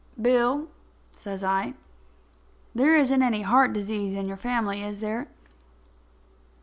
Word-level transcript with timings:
"Bill," 0.19 0.67
says 1.11 1.43
I, 1.43 1.75
"there 2.73 2.95
isn't 2.97 3.21
any 3.21 3.43
heart 3.43 3.71
disease 3.71 4.15
in 4.15 4.25
your 4.27 4.35
family, 4.35 4.83
is 4.83 4.99
there? 4.99 5.27